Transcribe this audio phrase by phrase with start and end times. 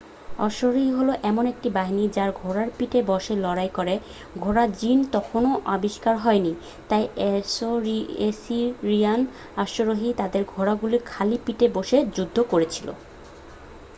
[0.39, 3.95] অশ্বারোহী হলো এমন একটি বাহিনী যারা ঘোড়ার পিঠে বসে লড়াই করে
[4.39, 6.51] ঘোড়ার জিন তখনও আবিষ্কার হয়নি
[6.89, 9.21] তাই অ্যাসিরিয়ান
[9.57, 12.87] অশ্বারোহীরা তাদের ঘোড়াগুলির খালি পিঠে বসে যুদ্ধ করেছিল